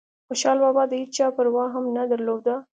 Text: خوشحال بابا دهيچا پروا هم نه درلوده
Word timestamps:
خوشحال 0.27 0.57
بابا 0.63 0.83
دهيچا 0.91 1.27
پروا 1.35 1.63
هم 1.73 1.85
نه 1.97 2.03
درلوده 2.11 2.55